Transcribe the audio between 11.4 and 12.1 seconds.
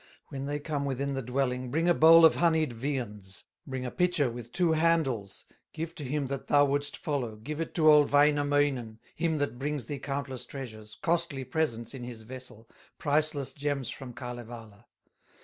presents in